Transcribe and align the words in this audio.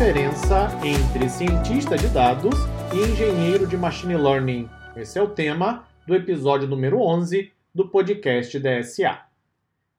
diferença 0.00 0.66
entre 0.82 1.28
cientista 1.28 1.94
de 1.94 2.08
dados 2.08 2.54
e 2.94 3.12
engenheiro 3.12 3.66
de 3.66 3.76
machine 3.76 4.16
learning? 4.16 4.66
Esse 4.96 5.18
é 5.18 5.22
o 5.22 5.28
tema 5.28 5.86
do 6.06 6.14
episódio 6.14 6.66
número 6.66 7.02
11 7.02 7.52
do 7.74 7.86
podcast 7.86 8.58
DSA. 8.58 9.20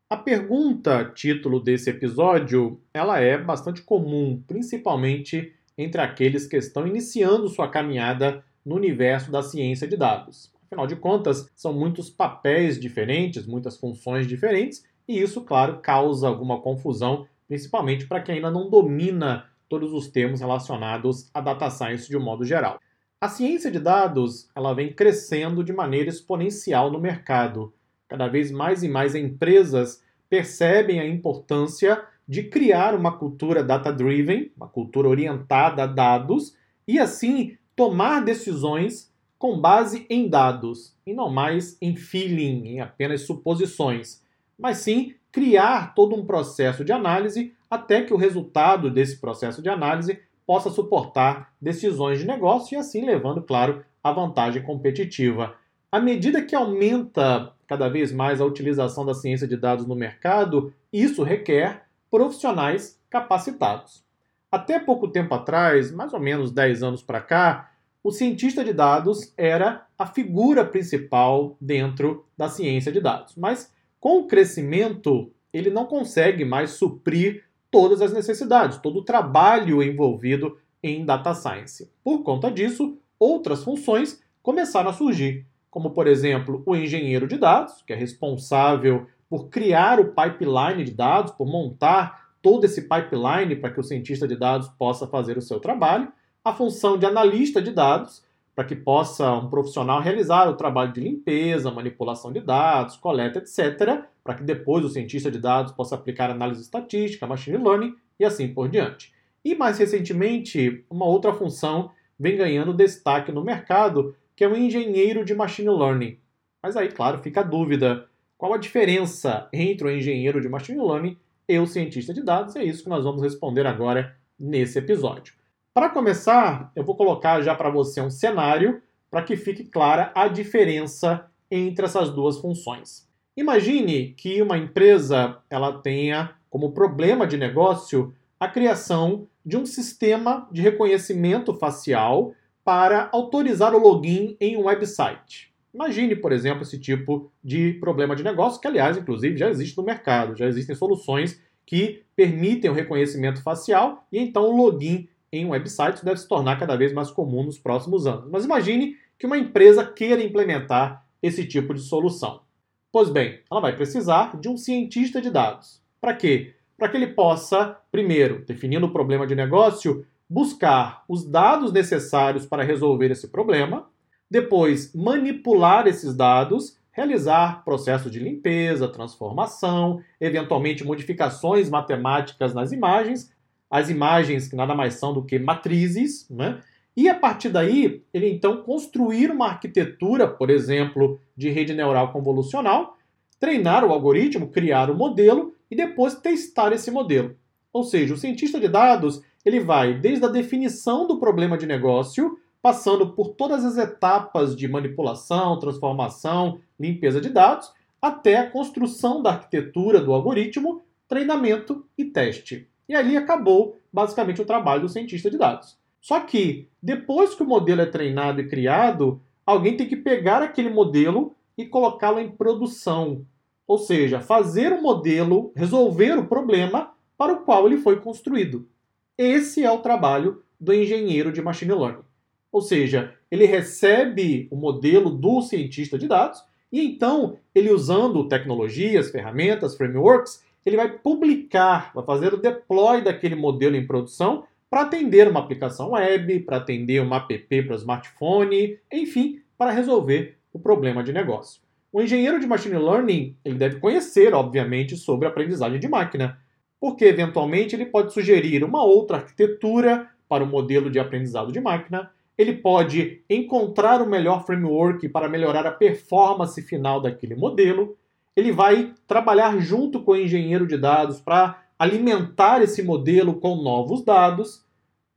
A 0.10 0.18
pergunta 0.18 1.06
título 1.06 1.60
desse 1.60 1.92
episódio, 1.92 2.82
ela 2.92 3.20
é 3.20 3.38
bastante 3.38 3.84
comum, 3.84 4.42
principalmente 4.48 5.54
entre 5.78 6.02
aqueles 6.02 6.48
que 6.48 6.58
estão 6.58 6.88
iniciando 6.88 7.48
sua 7.48 7.70
caminhada 7.70 8.44
no 8.66 8.78
universo 8.78 9.32
da 9.32 9.44
ciência 9.44 9.88
de 9.88 9.96
dados. 9.96 10.52
Afinal 10.66 10.88
de 10.88 10.96
contas, 10.96 11.48
são 11.56 11.74
muitos 11.74 12.10
papéis 12.10 12.80
diferentes, 12.80 13.46
muitas 13.46 13.78
funções 13.78 14.26
diferentes, 14.26 14.84
e 15.08 15.22
isso, 15.22 15.42
claro, 15.42 15.78
causa 15.78 16.28
alguma 16.28 16.60
confusão, 16.60 17.28
principalmente 17.48 18.08
para 18.08 18.22
quem 18.22 18.38
ainda 18.38 18.50
não 18.50 18.68
domina 18.68 19.51
todos 19.72 19.94
os 19.94 20.10
termos 20.10 20.42
relacionados 20.42 21.32
à 21.34 21.40
data 21.40 21.70
science 21.70 22.10
de 22.10 22.18
um 22.18 22.22
modo 22.22 22.44
geral. 22.44 22.78
A 23.22 23.30
ciência 23.30 23.72
de 23.72 23.80
dados 23.80 24.50
ela 24.54 24.74
vem 24.74 24.92
crescendo 24.92 25.64
de 25.64 25.72
maneira 25.72 26.10
exponencial 26.10 26.92
no 26.92 27.00
mercado. 27.00 27.74
Cada 28.10 28.28
vez 28.28 28.52
mais 28.52 28.84
e 28.84 28.90
mais 28.90 29.16
empresas 29.16 30.04
percebem 30.30 31.00
a 31.00 31.08
importância 31.08 32.04
de 32.28 32.44
criar 32.44 32.94
uma 32.94 33.18
cultura 33.18 33.64
data-driven, 33.64 34.52
uma 34.58 34.68
cultura 34.68 35.08
orientada 35.08 35.84
a 35.84 35.88
dados, 35.88 36.54
e 36.86 37.00
assim 37.00 37.58
tomar 37.74 38.26
decisões 38.26 39.10
com 39.40 39.58
base 39.58 40.06
em 40.10 40.28
dados, 40.28 40.98
e 41.08 41.14
não 41.14 41.32
mais 41.32 41.78
em 41.82 41.96
feeling, 41.96 42.68
em 42.68 42.82
apenas 42.82 43.22
suposições, 43.22 44.22
mas 44.60 44.80
sim 44.80 45.16
criar 45.32 45.96
todo 45.96 46.14
um 46.14 46.26
processo 46.26 46.84
de 46.84 46.92
análise 46.92 47.54
até 47.72 48.02
que 48.02 48.14
o 48.14 48.18
resultado 48.18 48.92
desse 48.92 49.22
processo 49.22 49.62
de 49.62 49.70
análise 49.70 50.20
possa 50.46 50.70
suportar 50.70 51.54
decisões 51.62 52.20
de 52.20 52.28
negócio 52.28 52.76
e 52.76 52.78
assim 52.78 53.06
levando, 53.06 53.42
claro, 53.42 53.86
a 54.04 54.12
vantagem 54.12 54.62
competitiva. 54.62 55.56
À 55.90 55.98
medida 55.98 56.42
que 56.42 56.54
aumenta 56.54 57.54
cada 57.66 57.88
vez 57.88 58.12
mais 58.12 58.42
a 58.42 58.46
utilização 58.46 59.06
da 59.06 59.14
ciência 59.14 59.48
de 59.48 59.56
dados 59.56 59.88
no 59.88 59.96
mercado, 59.96 60.74
isso 60.92 61.24
requer 61.24 61.86
profissionais 62.10 63.00
capacitados. 63.10 64.04
Até 64.52 64.78
pouco 64.78 65.08
tempo 65.08 65.34
atrás, 65.34 65.92
mais 65.92 66.14
ou 66.14 66.20
menos 66.20 66.52
10 66.52 66.84
anos 66.84 67.02
para 67.02 67.22
cá, 67.22 67.72
o 68.04 68.12
cientista 68.12 68.66
de 68.66 68.74
dados 68.74 69.34
era 69.38 69.86
a 69.98 70.06
figura 70.06 70.66
principal 70.66 71.56
dentro 71.62 72.26
da 72.38 72.50
ciência 72.50 72.92
de 72.92 73.00
dados. 73.00 73.36
Mas 73.38 73.72
com 73.98 74.20
o 74.20 74.28
crescimento, 74.28 75.32
ele 75.54 75.70
não 75.70 75.86
consegue 75.86 76.44
mais 76.44 76.72
suprir 76.72 77.46
todas 77.72 78.02
as 78.02 78.14
necessidades, 78.14 78.78
todo 78.78 79.00
o 79.00 79.04
trabalho 79.04 79.82
envolvido 79.82 80.58
em 80.84 81.06
data 81.06 81.34
science. 81.34 81.90
Por 82.04 82.22
conta 82.22 82.52
disso, 82.52 82.98
outras 83.18 83.64
funções 83.64 84.22
começaram 84.44 84.90
a 84.90 84.94
surgir, 84.94 85.46
como 85.70 85.92
por 85.92 86.06
exemplo 86.06 86.62
o 86.66 86.76
engenheiro 86.76 87.28
de 87.28 87.38
dados, 87.38 87.82
que 87.82 87.94
é 87.94 87.96
responsável 87.96 89.08
por 89.30 89.48
criar 89.48 90.00
o 90.00 90.14
pipeline 90.14 90.84
de 90.84 90.92
dados, 90.92 91.32
por 91.32 91.48
montar 91.48 92.32
todo 92.42 92.66
esse 92.66 92.82
pipeline 92.82 93.56
para 93.56 93.72
que 93.72 93.80
o 93.80 93.84
cientista 93.84 94.28
de 94.28 94.36
dados 94.36 94.68
possa 94.68 95.08
fazer 95.08 95.38
o 95.38 95.42
seu 95.42 95.60
trabalho, 95.60 96.12
a 96.44 96.54
função 96.54 96.98
de 96.98 97.06
analista 97.06 97.62
de 97.62 97.72
dados, 97.72 98.24
para 98.54 98.66
que 98.66 98.76
possa 98.76 99.32
um 99.32 99.50
profissional 99.50 100.02
realizar 100.02 100.50
o 100.50 100.56
trabalho 100.56 100.92
de 100.92 101.00
limpeza, 101.00 101.72
manipulação 101.72 102.32
de 102.32 102.42
dados, 102.42 102.98
coleta, 102.98 103.40
etc., 103.40 104.04
para 104.24 104.36
que 104.36 104.44
depois 104.44 104.86
o 104.86 104.90
cientista 104.90 105.32
de 105.32 105.40
dados 105.40 105.74
possa 105.74 105.96
aplicar 105.96 106.30
análise 106.30 106.62
estatística, 106.62 107.28
machine 107.28 107.58
learning 107.58 107.96
e 108.20 108.26
assim 108.26 108.48
por 108.48 108.70
diante. 108.70 109.14
E 109.44 109.56
mais 109.56 109.78
recentemente, 109.78 110.86
uma 110.90 111.06
outra 111.06 111.34
função 111.34 111.92
vem 112.20 112.38
ganhando 112.38 112.74
destaque 112.74 113.32
no 113.32 113.44
mercado, 113.44 114.16
que 114.36 114.44
é 114.44 114.48
o 114.48 114.56
engenheiro 114.56 115.26
de 115.26 115.34
machine 115.34 115.70
learning. 115.70 116.18
Mas 116.62 116.78
aí, 116.78 116.90
claro, 116.90 117.18
fica 117.18 117.42
a 117.42 117.44
dúvida: 117.44 118.08
qual 118.38 118.54
a 118.54 118.58
diferença 118.58 119.50
entre 119.52 119.88
o 119.88 119.92
engenheiro 119.92 120.40
de 120.40 120.48
machine 120.48 120.80
learning 120.80 121.18
e 121.50 121.58
o 121.58 121.66
cientista 121.66 122.14
de 122.14 122.22
dados? 122.22 122.56
É 122.56 122.64
isso 122.64 122.84
que 122.84 122.90
nós 122.90 123.04
vamos 123.04 123.22
responder 123.22 123.66
agora 123.66 124.16
nesse 124.40 124.78
episódio. 124.78 125.34
Para 125.74 125.90
começar, 125.90 126.72
eu 126.76 126.84
vou 126.84 126.96
colocar 126.96 127.42
já 127.42 127.56
para 127.56 127.70
você 127.70 128.02
um 128.02 128.12
cenário 128.12 128.82
para 129.10 129.24
que 129.24 129.36
fique 129.36 129.64
clara 129.64 130.12
a 130.14 130.28
diferença 130.28 131.30
entre 131.50 131.86
essas 131.86 132.10
duas 132.10 132.38
funções. 132.38 133.10
Imagine 133.36 134.14
que 134.18 134.42
uma 134.42 134.58
empresa 134.58 135.38
ela 135.50 135.80
tenha 135.82 136.36
como 136.50 136.74
problema 136.74 137.26
de 137.26 137.38
negócio 137.38 138.14
a 138.38 138.48
criação 138.48 139.28
de 139.46 139.56
um 139.56 139.66
sistema 139.66 140.50
de 140.52 140.62
reconhecimento 140.62 141.54
facial 141.54 142.34
para 142.64 143.10
autorizar 143.14 143.74
o 143.74 143.80
login 143.80 144.36
em 144.40 144.58
um 144.58 144.66
website. 144.66 145.52
Imagine, 145.74 146.16
por 146.18 146.34
exemplo, 146.34 146.64
esse 146.64 146.78
tipo 146.78 147.32
de 147.42 147.74
problema 147.74 148.18
de 148.18 148.24
negócio, 148.24 148.60
que 148.60 148.68
aliás, 148.68 148.98
inclusive, 148.98 149.38
já 149.38 149.50
existe 149.50 149.78
no 149.78 149.84
mercado, 149.84 150.36
já 150.36 150.46
existem 150.46 150.76
soluções 150.76 151.42
que 151.66 152.04
permitem 152.16 152.70
o 152.70 152.74
reconhecimento 152.74 153.42
facial 153.42 154.06
e 154.12 154.20
então 154.20 154.44
o 154.44 154.58
login 154.58 155.08
em 155.32 155.46
um 155.46 155.52
website 155.52 156.04
deve 156.04 156.20
se 156.20 156.28
tornar 156.28 156.60
cada 156.60 156.76
vez 156.76 156.92
mais 156.92 157.10
comum 157.10 157.44
nos 157.44 157.58
próximos 157.58 158.06
anos. 158.06 158.30
Mas 158.30 158.44
imagine 158.44 158.98
que 159.18 159.26
uma 159.26 159.38
empresa 159.38 159.86
queira 159.86 160.22
implementar 160.22 161.06
esse 161.24 161.46
tipo 161.46 161.74
de 161.74 161.80
solução. 161.80 162.42
Pois 162.92 163.10
bem, 163.10 163.40
ela 163.50 163.62
vai 163.62 163.74
precisar 163.74 164.38
de 164.38 164.50
um 164.50 164.58
cientista 164.58 165.22
de 165.22 165.30
dados. 165.30 165.82
Para 166.02 166.14
quê? 166.14 166.56
Para 166.78 166.90
que 166.90 166.98
ele 166.98 167.08
possa, 167.08 167.78
primeiro, 167.90 168.44
definindo 168.46 168.86
o 168.86 168.92
problema 168.92 169.26
de 169.26 169.34
negócio, 169.34 170.06
buscar 170.30 171.04
os 171.08 171.26
dados 171.26 171.72
necessários 171.72 172.46
para 172.46 172.64
resolver 172.64 173.10
esse 173.10 173.30
problema, 173.30 173.88
depois 174.30 174.94
manipular 174.94 175.88
esses 175.88 176.14
dados, 176.16 176.78
realizar 176.92 177.64
processos 177.64 178.12
de 178.12 178.20
limpeza, 178.20 178.90
transformação, 178.90 180.02
eventualmente 180.20 180.84
modificações 180.84 181.70
matemáticas 181.70 182.54
nas 182.54 182.74
imagens, 182.74 183.32
as 183.70 183.90
imagens 183.90 184.50
que 184.50 184.56
nada 184.56 184.76
mais 184.76 184.96
são 184.96 185.14
do 185.14 185.24
que 185.24 185.40
matrizes, 185.40 186.30
né? 186.30 186.60
E 186.96 187.08
a 187.08 187.16
partir 187.16 187.50
daí, 187.50 188.04
ele 188.14 188.30
então 188.30 188.64
construir 188.64 189.32
uma 189.32 189.48
arquitetura, 189.48 190.28
por 190.28 190.50
exemplo, 190.50 191.20
de 191.36 191.50
rede 191.50 191.74
neural 191.74 192.12
convolucional, 192.12 192.98
treinar 193.40 193.86
o 193.86 193.92
algoritmo, 193.92 194.50
criar 194.50 194.90
o 194.90 194.96
modelo 194.96 195.56
e 195.70 195.76
depois 195.76 196.16
testar 196.16 196.74
esse 196.74 196.92
modelo. 196.92 197.36
Ou 197.72 197.84
seja, 197.84 198.14
o 198.14 198.18
cientista 198.18 198.60
de 198.60 198.68
dados, 198.68 199.22
ele 199.46 199.60
vai 199.60 199.94
desde 199.94 200.26
a 200.26 200.30
definição 200.30 201.08
do 201.08 201.18
problema 201.18 201.58
de 201.58 201.66
negócio, 201.66 202.38
passando 202.62 203.14
por 203.14 203.30
todas 203.30 203.66
as 203.66 203.78
etapas 203.78 204.56
de 204.56 204.68
manipulação, 204.68 205.58
transformação, 205.58 206.60
limpeza 206.80 207.22
de 207.22 207.30
dados, 207.30 207.72
até 208.02 208.38
a 208.38 208.50
construção 208.50 209.22
da 209.22 209.32
arquitetura 209.32 210.02
do 210.02 210.14
algoritmo, 210.14 210.82
treinamento 211.08 211.86
e 211.98 212.06
teste. 212.06 212.68
E 212.88 212.96
ali 212.96 213.16
acabou 213.16 213.78
basicamente 213.92 214.42
o 214.42 214.46
trabalho 214.46 214.82
do 214.82 214.90
cientista 214.90 215.32
de 215.32 215.38
dados. 215.38 215.81
Só 216.02 216.20
que, 216.20 216.68
depois 216.82 217.36
que 217.36 217.44
o 217.44 217.48
modelo 217.48 217.82
é 217.82 217.86
treinado 217.86 218.42
e 218.42 218.48
criado, 218.48 219.22
alguém 219.46 219.78
tem 219.78 219.88
que 219.88 219.96
pegar 219.96 220.42
aquele 220.42 220.70
modelo 220.70 221.36
e 221.56 221.66
colocá-lo 221.66 222.20
em 222.20 222.30
produção. 222.30 223.24
Ou 223.68 223.78
seja, 223.78 224.20
fazer 224.20 224.74
o 224.74 224.82
modelo 224.82 225.52
resolver 225.56 226.18
o 226.18 226.26
problema 226.26 226.92
para 227.18 227.34
o 227.34 227.42
qual 227.42 227.68
ele 227.68 227.78
foi 227.78 228.02
construído. 228.02 228.68
Esse 229.16 229.64
é 229.64 229.72
o 229.72 229.78
trabalho 229.78 230.42
do 230.60 230.74
engenheiro 230.74 231.32
de 231.32 231.42
machine 231.42 231.72
learning. 231.72 232.04
Ou 232.52 232.62
seja, 232.62 233.14
ele 233.30 233.46
recebe 233.46 234.48
o 234.52 234.56
modelo 234.56 235.12
do 235.12 235.42
cientista 235.42 235.98
de 235.98 236.08
dados 236.08 236.44
e 236.72 236.84
então 236.84 237.38
ele 237.54 237.72
usando 237.72 238.28
tecnologias, 238.28 239.12
ferramentas, 239.12 239.78
frameworks, 239.78 240.44
ele 240.66 240.76
vai 240.76 240.92
publicar, 240.92 241.92
vai 241.94 242.04
fazer 242.04 242.34
o 242.34 242.38
deploy 242.38 243.02
daquele 243.02 243.36
modelo 243.36 243.76
em 243.76 243.86
produção 243.86 244.44
para 244.72 244.84
atender 244.84 245.28
uma 245.28 245.42
aplicação 245.42 245.92
web, 245.92 246.40
para 246.40 246.56
atender 246.56 247.02
uma 247.02 247.18
app 247.18 247.64
para 247.64 247.76
smartphone, 247.76 248.80
enfim, 248.90 249.42
para 249.58 249.70
resolver 249.70 250.38
o 250.54 250.58
problema 250.58 251.04
de 251.04 251.12
negócio. 251.12 251.62
O 251.92 252.02
engenheiro 252.02 252.40
de 252.40 252.48
machine 252.48 252.78
learning 252.78 253.36
ele 253.44 253.58
deve 253.58 253.82
conhecer, 253.82 254.34
obviamente, 254.34 254.96
sobre 254.96 255.28
aprendizagem 255.28 255.78
de 255.78 255.90
máquina, 255.90 256.40
porque 256.80 257.04
eventualmente 257.04 257.76
ele 257.76 257.86
pode 257.86 258.14
sugerir 258.14 258.64
uma 258.64 258.82
outra 258.82 259.18
arquitetura 259.18 260.08
para 260.30 260.42
o 260.42 260.48
modelo 260.48 260.90
de 260.90 261.00
aprendizado 261.00 261.52
de 261.52 261.60
máquina, 261.60 262.10
ele 262.38 262.54
pode 262.54 263.26
encontrar 263.30 264.02
o 264.02 264.10
melhor 264.10 264.46
framework 264.46 265.10
para 265.10 265.28
melhorar 265.28 265.68
a 265.68 265.72
performance 265.72 266.62
final 266.62 267.02
daquele 267.02 267.36
modelo, 267.36 267.98
ele 268.34 268.54
vai 268.54 268.94
trabalhar 269.06 269.60
junto 269.60 270.02
com 270.02 270.14
o 270.14 270.18
engenheiro 270.18 270.66
de 270.66 270.78
dados 270.78 271.20
para 271.20 271.62
alimentar 271.82 272.62
esse 272.62 272.84
modelo 272.84 273.34
com 273.34 273.56
novos 273.56 274.06
dados. 274.06 274.64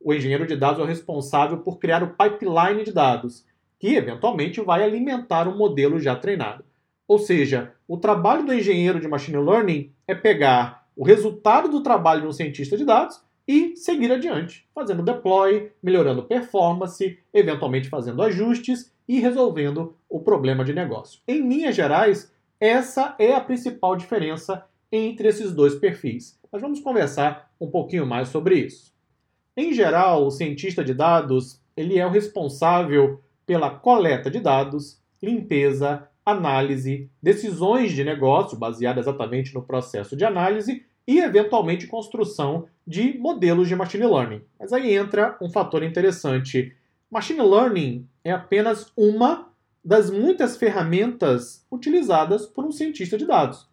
O 0.03 0.11
engenheiro 0.11 0.47
de 0.47 0.55
dados 0.55 0.79
é 0.79 0.83
o 0.83 0.87
responsável 0.87 1.59
por 1.59 1.77
criar 1.77 2.01
o 2.01 2.15
pipeline 2.15 2.83
de 2.83 2.91
dados, 2.91 3.45
que 3.77 3.93
eventualmente 3.93 4.59
vai 4.61 4.83
alimentar 4.83 5.47
o 5.47 5.55
modelo 5.55 5.99
já 5.99 6.15
treinado. 6.15 6.65
Ou 7.07 7.19
seja, 7.19 7.71
o 7.87 7.97
trabalho 7.97 8.43
do 8.43 8.51
engenheiro 8.51 8.99
de 8.99 9.07
machine 9.07 9.37
learning 9.37 9.91
é 10.07 10.15
pegar 10.15 10.87
o 10.95 11.05
resultado 11.05 11.69
do 11.69 11.83
trabalho 11.83 12.21
de 12.21 12.27
um 12.29 12.31
cientista 12.31 12.75
de 12.75 12.83
dados, 12.83 13.23
e 13.47 13.75
seguir 13.75 14.11
adiante, 14.11 14.67
fazendo 14.73 15.03
deploy, 15.03 15.71
melhorando 15.83 16.23
performance, 16.23 17.19
eventualmente 17.31 17.89
fazendo 17.89 18.23
ajustes 18.23 18.91
e 19.07 19.19
resolvendo 19.19 19.95
o 20.09 20.19
problema 20.19 20.65
de 20.65 20.73
negócio. 20.73 21.21
Em 21.27 21.47
linhas 21.47 21.75
gerais, 21.75 22.33
essa 22.59 23.15
é 23.19 23.35
a 23.35 23.39
principal 23.39 23.95
diferença 23.95 24.65
entre 24.91 25.27
esses 25.27 25.51
dois 25.51 25.75
perfis. 25.75 26.39
Mas 26.51 26.61
vamos 26.61 26.79
conversar 26.79 27.51
um 27.59 27.69
pouquinho 27.69 28.05
mais 28.05 28.29
sobre 28.29 28.55
isso. 28.59 28.93
Em 29.57 29.73
geral, 29.73 30.25
o 30.25 30.31
cientista 30.31 30.83
de 30.83 30.93
dados 30.93 31.61
ele 31.75 31.97
é 31.97 32.05
o 32.05 32.09
responsável 32.09 33.21
pela 33.45 33.69
coleta 33.69 34.31
de 34.31 34.39
dados, 34.39 35.01
limpeza, 35.21 36.07
análise, 36.25 37.09
decisões 37.21 37.91
de 37.91 38.03
negócio 38.03 38.57
baseadas 38.57 39.05
exatamente 39.05 39.53
no 39.53 39.61
processo 39.61 40.15
de 40.15 40.25
análise 40.25 40.85
e, 41.07 41.19
eventualmente, 41.19 41.87
construção 41.87 42.67
de 42.85 43.17
modelos 43.17 43.67
de 43.67 43.75
machine 43.75 44.05
learning. 44.05 44.41
Mas 44.59 44.73
aí 44.73 44.95
entra 44.95 45.37
um 45.41 45.49
fator 45.49 45.83
interessante. 45.83 46.75
Machine 47.11 47.41
learning 47.41 48.07
é 48.23 48.31
apenas 48.31 48.91
uma 48.97 49.49
das 49.83 50.09
muitas 50.09 50.57
ferramentas 50.57 51.63
utilizadas 51.71 52.47
por 52.47 52.65
um 52.65 52.71
cientista 52.71 53.17
de 53.17 53.27
dados. 53.27 53.69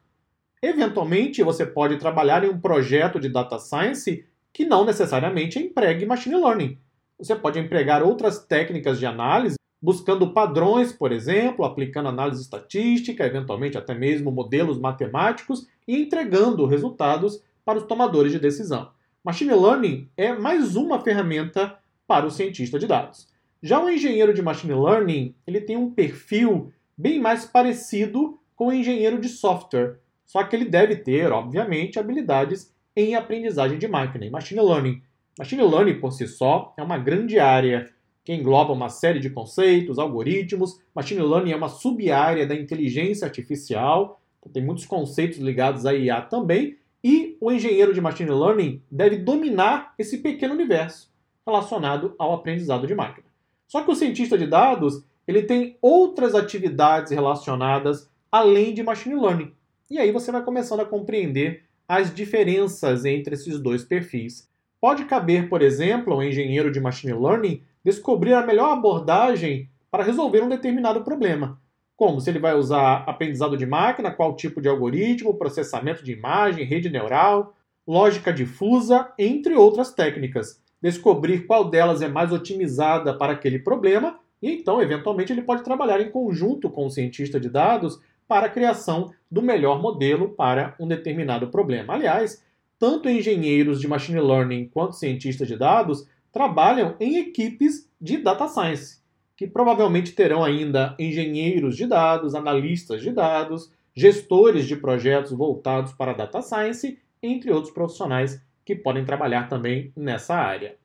Eventualmente, 0.62 1.42
você 1.42 1.66
pode 1.66 1.96
trabalhar 1.96 2.44
em 2.44 2.48
um 2.48 2.60
projeto 2.60 3.18
de 3.18 3.28
data 3.28 3.58
science 3.58 4.24
que 4.52 4.64
não 4.64 4.84
necessariamente 4.84 5.58
empregue 5.58 6.06
machine 6.06 6.36
learning. 6.36 6.78
Você 7.18 7.34
pode 7.34 7.58
empregar 7.58 8.00
outras 8.00 8.44
técnicas 8.44 9.00
de 9.00 9.04
análise, 9.04 9.56
buscando 9.80 10.32
padrões, 10.32 10.92
por 10.92 11.10
exemplo, 11.10 11.64
aplicando 11.64 12.08
análise 12.08 12.42
estatística, 12.42 13.26
eventualmente 13.26 13.76
até 13.76 13.92
mesmo 13.92 14.30
modelos 14.30 14.78
matemáticos 14.78 15.66
e 15.88 16.00
entregando 16.00 16.64
resultados 16.66 17.42
para 17.64 17.78
os 17.78 17.84
tomadores 17.84 18.30
de 18.30 18.38
decisão. 18.38 18.90
Machine 19.24 19.54
Learning 19.54 20.08
é 20.16 20.32
mais 20.32 20.76
uma 20.76 21.00
ferramenta 21.00 21.76
para 22.06 22.24
o 22.24 22.30
cientista 22.30 22.78
de 22.78 22.86
dados. 22.86 23.26
Já 23.60 23.82
o 23.82 23.90
engenheiro 23.90 24.32
de 24.32 24.42
Machine 24.42 24.74
Learning, 24.74 25.34
ele 25.44 25.60
tem 25.60 25.76
um 25.76 25.90
perfil 25.90 26.72
bem 26.96 27.20
mais 27.20 27.44
parecido 27.44 28.38
com 28.54 28.68
o 28.68 28.72
engenheiro 28.72 29.20
de 29.20 29.28
software, 29.28 29.98
só 30.32 30.42
que 30.42 30.56
ele 30.56 30.64
deve 30.64 30.96
ter, 30.96 31.30
obviamente, 31.30 31.98
habilidades 31.98 32.72
em 32.96 33.14
aprendizagem 33.14 33.78
de 33.78 33.86
máquina, 33.86 34.24
em 34.24 34.30
Machine 34.30 34.62
Learning. 34.62 35.02
Machine 35.38 35.62
Learning, 35.62 36.00
por 36.00 36.10
si 36.10 36.26
só, 36.26 36.72
é 36.74 36.82
uma 36.82 36.96
grande 36.96 37.38
área 37.38 37.90
que 38.24 38.32
engloba 38.32 38.72
uma 38.72 38.88
série 38.88 39.20
de 39.20 39.28
conceitos, 39.28 39.98
algoritmos. 39.98 40.80
Machine 40.94 41.20
Learning 41.20 41.52
é 41.52 41.56
uma 41.56 41.68
sub-área 41.68 42.46
da 42.46 42.54
inteligência 42.54 43.26
artificial, 43.26 44.22
então 44.40 44.50
tem 44.50 44.64
muitos 44.64 44.86
conceitos 44.86 45.36
ligados 45.36 45.84
à 45.84 45.92
IA 45.92 46.22
também, 46.22 46.78
e 47.04 47.36
o 47.38 47.52
engenheiro 47.52 47.92
de 47.92 48.00
Machine 48.00 48.30
Learning 48.30 48.80
deve 48.90 49.18
dominar 49.18 49.92
esse 49.98 50.16
pequeno 50.16 50.54
universo 50.54 51.10
relacionado 51.46 52.14
ao 52.18 52.32
aprendizado 52.32 52.86
de 52.86 52.94
máquina. 52.94 53.26
Só 53.68 53.82
que 53.82 53.90
o 53.90 53.94
cientista 53.94 54.38
de 54.38 54.46
dados 54.46 55.04
ele 55.28 55.42
tem 55.42 55.76
outras 55.82 56.34
atividades 56.34 57.12
relacionadas 57.12 58.10
além 58.30 58.72
de 58.72 58.82
Machine 58.82 59.20
Learning. 59.20 59.52
E 59.92 59.98
aí 59.98 60.10
você 60.10 60.32
vai 60.32 60.42
começando 60.42 60.80
a 60.80 60.86
compreender 60.86 61.64
as 61.86 62.14
diferenças 62.14 63.04
entre 63.04 63.34
esses 63.34 63.60
dois 63.60 63.84
perfis. 63.84 64.48
Pode 64.80 65.04
caber, 65.04 65.50
por 65.50 65.60
exemplo, 65.60 66.14
ao 66.14 66.22
engenheiro 66.22 66.72
de 66.72 66.80
Machine 66.80 67.12
Learning 67.12 67.62
descobrir 67.84 68.32
a 68.32 68.40
melhor 68.40 68.72
abordagem 68.72 69.68
para 69.90 70.02
resolver 70.02 70.42
um 70.42 70.48
determinado 70.48 71.02
problema. 71.02 71.60
Como 71.94 72.22
se 72.22 72.30
ele 72.30 72.38
vai 72.38 72.54
usar 72.54 73.04
aprendizado 73.06 73.54
de 73.54 73.66
máquina, 73.66 74.10
qual 74.10 74.34
tipo 74.34 74.62
de 74.62 74.68
algoritmo, 74.68 75.34
processamento 75.34 76.02
de 76.02 76.12
imagem, 76.12 76.64
rede 76.64 76.88
neural, 76.88 77.54
lógica 77.86 78.32
difusa, 78.32 79.12
entre 79.18 79.54
outras 79.56 79.92
técnicas. 79.92 80.58
Descobrir 80.80 81.46
qual 81.46 81.68
delas 81.68 82.00
é 82.00 82.08
mais 82.08 82.32
otimizada 82.32 83.12
para 83.12 83.34
aquele 83.34 83.58
problema 83.58 84.18
e 84.42 84.50
então, 84.50 84.82
eventualmente, 84.82 85.32
ele 85.32 85.42
pode 85.42 85.62
trabalhar 85.62 86.00
em 86.00 86.10
conjunto 86.10 86.68
com 86.68 86.86
o 86.86 86.90
cientista 86.90 87.38
de 87.38 87.48
dados 87.48 88.00
para 88.32 88.46
a 88.46 88.50
criação 88.50 89.12
do 89.30 89.42
melhor 89.42 89.78
modelo 89.82 90.30
para 90.30 90.74
um 90.80 90.88
determinado 90.88 91.48
problema. 91.48 91.92
Aliás, 91.92 92.42
tanto 92.78 93.06
engenheiros 93.06 93.78
de 93.78 93.86
machine 93.86 94.18
learning 94.22 94.70
quanto 94.72 94.96
cientistas 94.96 95.46
de 95.46 95.54
dados 95.54 96.08
trabalham 96.32 96.96
em 96.98 97.18
equipes 97.18 97.86
de 98.00 98.16
data 98.16 98.48
science, 98.48 99.02
que 99.36 99.46
provavelmente 99.46 100.12
terão 100.12 100.42
ainda 100.42 100.96
engenheiros 100.98 101.76
de 101.76 101.86
dados, 101.86 102.34
analistas 102.34 103.02
de 103.02 103.12
dados, 103.12 103.70
gestores 103.94 104.66
de 104.66 104.76
projetos 104.76 105.32
voltados 105.32 105.92
para 105.92 106.14
data 106.14 106.40
science, 106.40 106.98
entre 107.22 107.52
outros 107.52 107.74
profissionais 107.74 108.42
que 108.64 108.74
podem 108.74 109.04
trabalhar 109.04 109.46
também 109.46 109.92
nessa 109.94 110.34
área. 110.34 110.78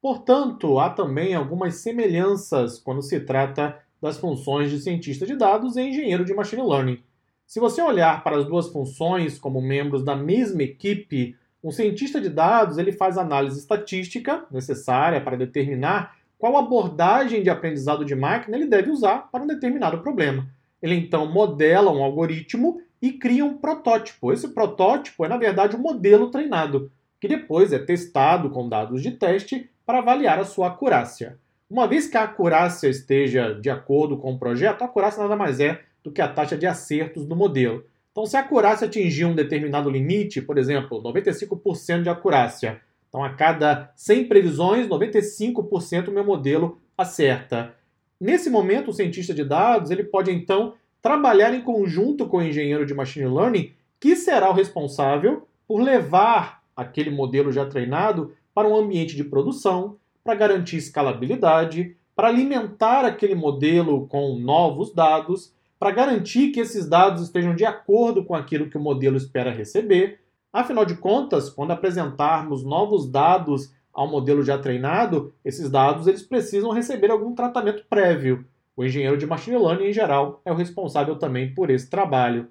Portanto, 0.00 0.78
há 0.78 0.90
também 0.90 1.34
algumas 1.34 1.82
semelhanças 1.82 2.78
quando 2.78 3.02
se 3.02 3.18
trata 3.18 3.76
das 4.00 4.18
funções 4.18 4.70
de 4.70 4.80
cientista 4.80 5.26
de 5.26 5.36
dados 5.36 5.76
e 5.76 5.82
engenheiro 5.82 6.24
de 6.24 6.34
machine 6.34 6.62
learning. 6.62 7.00
Se 7.46 7.60
você 7.60 7.80
olhar 7.80 8.24
para 8.24 8.36
as 8.36 8.44
duas 8.44 8.68
funções 8.68 9.38
como 9.38 9.60
membros 9.60 10.04
da 10.04 10.16
mesma 10.16 10.62
equipe, 10.62 11.36
um 11.62 11.70
cientista 11.70 12.20
de 12.20 12.28
dados 12.28 12.78
ele 12.78 12.92
faz 12.92 13.16
análise 13.16 13.58
estatística 13.58 14.44
necessária 14.50 15.20
para 15.20 15.36
determinar 15.36 16.16
qual 16.38 16.56
abordagem 16.56 17.42
de 17.42 17.50
aprendizado 17.50 18.04
de 18.04 18.14
máquina 18.14 18.56
ele 18.56 18.66
deve 18.66 18.90
usar 18.90 19.30
para 19.30 19.42
um 19.42 19.46
determinado 19.46 19.98
problema. 19.98 20.46
Ele 20.82 20.94
então 20.94 21.26
modela 21.32 21.90
um 21.90 22.02
algoritmo 22.02 22.80
e 23.00 23.12
cria 23.12 23.44
um 23.44 23.56
protótipo. 23.56 24.32
Esse 24.32 24.48
protótipo 24.48 25.24
é, 25.24 25.28
na 25.28 25.36
verdade, 25.36 25.76
um 25.76 25.80
modelo 25.80 26.30
treinado, 26.30 26.90
que 27.20 27.28
depois 27.28 27.72
é 27.72 27.78
testado 27.78 28.50
com 28.50 28.68
dados 28.68 29.02
de 29.02 29.12
teste 29.12 29.70
para 29.84 29.98
avaliar 29.98 30.38
a 30.38 30.44
sua 30.44 30.68
acurácia. 30.68 31.38
Uma 31.68 31.88
vez 31.88 32.06
que 32.06 32.16
a 32.16 32.22
acurácia 32.22 32.88
esteja 32.88 33.52
de 33.52 33.68
acordo 33.68 34.16
com 34.16 34.32
o 34.32 34.38
projeto, 34.38 34.82
a 34.82 34.84
acurácia 34.84 35.20
nada 35.20 35.34
mais 35.34 35.58
é 35.58 35.82
do 36.02 36.12
que 36.12 36.22
a 36.22 36.28
taxa 36.28 36.56
de 36.56 36.64
acertos 36.64 37.26
do 37.26 37.34
modelo. 37.34 37.84
Então, 38.12 38.24
se 38.24 38.36
a 38.36 38.40
acurácia 38.40 38.86
atingir 38.86 39.24
um 39.24 39.34
determinado 39.34 39.90
limite, 39.90 40.40
por 40.40 40.58
exemplo, 40.58 41.02
95% 41.02 42.02
de 42.02 42.08
acurácia, 42.08 42.80
então 43.08 43.24
a 43.24 43.30
cada 43.30 43.92
100 43.96 44.28
previsões, 44.28 44.86
95% 44.86 46.08
o 46.08 46.12
meu 46.12 46.24
modelo 46.24 46.78
acerta. 46.96 47.74
Nesse 48.20 48.48
momento, 48.48 48.90
o 48.90 48.94
cientista 48.94 49.34
de 49.34 49.44
dados 49.44 49.90
ele 49.90 50.04
pode 50.04 50.30
então 50.30 50.74
trabalhar 51.02 51.52
em 51.52 51.60
conjunto 51.60 52.26
com 52.26 52.38
o 52.38 52.42
engenheiro 52.42 52.86
de 52.86 52.94
machine 52.94 53.26
learning, 53.26 53.72
que 53.98 54.14
será 54.14 54.50
o 54.50 54.54
responsável 54.54 55.46
por 55.66 55.80
levar 55.80 56.62
aquele 56.76 57.10
modelo 57.10 57.50
já 57.50 57.66
treinado 57.66 58.32
para 58.54 58.68
um 58.68 58.76
ambiente 58.76 59.16
de 59.16 59.24
produção, 59.24 59.96
para 60.26 60.34
garantir 60.34 60.76
escalabilidade, 60.76 61.96
para 62.14 62.28
alimentar 62.28 63.06
aquele 63.06 63.34
modelo 63.34 64.06
com 64.08 64.38
novos 64.38 64.92
dados 64.92 65.56
para 65.78 65.90
garantir 65.90 66.52
que 66.52 66.60
esses 66.60 66.88
dados 66.88 67.22
estejam 67.22 67.54
de 67.54 67.64
acordo 67.64 68.24
com 68.24 68.34
aquilo 68.34 68.70
que 68.70 68.78
o 68.78 68.80
modelo 68.80 69.16
espera 69.16 69.50
receber. 69.50 70.20
Afinal 70.52 70.86
de 70.86 70.96
contas, 70.96 71.50
quando 71.50 71.72
apresentarmos 71.72 72.64
novos 72.64 73.10
dados 73.10 73.72
ao 73.92 74.10
modelo 74.10 74.42
já 74.42 74.58
treinado, 74.58 75.32
esses 75.44 75.70
dados 75.70 76.06
eles 76.06 76.22
precisam 76.22 76.70
receber 76.70 77.10
algum 77.10 77.34
tratamento 77.34 77.84
prévio. 77.88 78.46
O 78.74 78.84
engenheiro 78.84 79.16
de 79.16 79.26
machine 79.26 79.56
learning, 79.56 79.86
em 79.86 79.92
geral, 79.92 80.40
é 80.44 80.52
o 80.52 80.56
responsável 80.56 81.16
também 81.16 81.54
por 81.54 81.70
esse 81.70 81.88
trabalho. 81.88 82.48